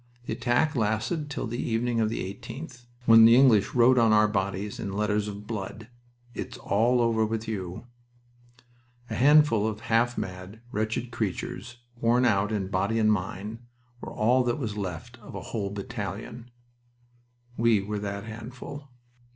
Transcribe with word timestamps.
The 0.25 0.33
attack 0.33 0.75
lasted 0.75 1.29
till 1.29 1.45
the 1.45 1.61
evening 1.61 1.99
of 1.99 2.09
the 2.09 2.21
18th, 2.33 2.87
when 3.05 3.25
the 3.25 3.35
English 3.35 3.75
wrote 3.75 3.99
on 3.99 4.11
our 4.11 4.27
bodies 4.27 4.79
in 4.79 4.93
letters 4.93 5.27
of 5.27 5.45
blood, 5.45 5.89
'It 6.33 6.47
is 6.53 6.57
all 6.57 7.01
over 7.01 7.23
with 7.23 7.47
you.' 7.47 7.85
A 9.11 9.13
handful 9.13 9.67
of 9.67 9.81
half 9.81 10.17
mad, 10.17 10.59
wretched 10.71 11.11
creatures, 11.11 11.77
worn 11.99 12.25
out 12.25 12.51
in 12.51 12.69
body 12.69 12.97
and 12.97 13.13
mind, 13.13 13.59
were 14.01 14.09
all 14.09 14.43
that 14.45 14.57
was 14.57 14.75
left 14.75 15.19
of 15.19 15.35
a 15.35 15.41
whole 15.53 15.69
battalion. 15.69 16.49
We 17.55 17.79
were 17.83 17.99
that 17.99 18.23
handful." 18.23 18.89